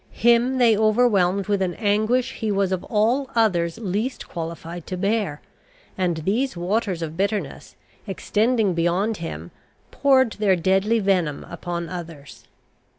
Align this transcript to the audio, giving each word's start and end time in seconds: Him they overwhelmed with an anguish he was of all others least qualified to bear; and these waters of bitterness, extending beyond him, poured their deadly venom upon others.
Him 0.17 0.57
they 0.57 0.75
overwhelmed 0.75 1.45
with 1.45 1.61
an 1.61 1.75
anguish 1.75 2.31
he 2.31 2.51
was 2.51 2.71
of 2.71 2.83
all 2.85 3.29
others 3.35 3.77
least 3.77 4.27
qualified 4.27 4.87
to 4.87 4.97
bear; 4.97 5.41
and 5.95 6.17
these 6.25 6.57
waters 6.57 7.03
of 7.03 7.15
bitterness, 7.15 7.75
extending 8.07 8.73
beyond 8.73 9.17
him, 9.17 9.51
poured 9.91 10.31
their 10.39 10.55
deadly 10.55 10.97
venom 10.97 11.43
upon 11.47 11.87
others. 11.87 12.45